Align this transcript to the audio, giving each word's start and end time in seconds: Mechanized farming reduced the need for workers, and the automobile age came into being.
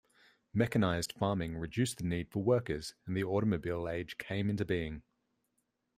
Mechanized 0.51 1.13
farming 1.13 1.55
reduced 1.57 1.97
the 1.99 2.03
need 2.03 2.31
for 2.31 2.41
workers, 2.41 2.95
and 3.05 3.15
the 3.15 3.23
automobile 3.23 3.87
age 3.87 4.17
came 4.17 4.49
into 4.49 4.65
being. 4.65 5.03